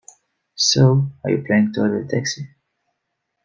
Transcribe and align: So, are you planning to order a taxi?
So, 0.55 1.11
are 1.23 1.29
you 1.29 1.43
planning 1.45 1.73
to 1.73 1.81
order 1.81 2.01
a 2.03 2.07
taxi? 2.07 2.49